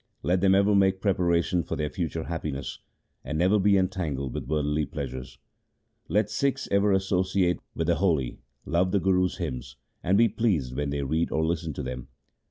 [0.23, 2.79] Let them ever make preparation for their future happiness,
[3.23, 5.37] and never be entangled with worldly pleasures.
[6.07, 10.89] Let Sikhs ever associate with the holy, love the Guru's hymns, and be pleased when
[10.89, 12.07] they read or listen to them.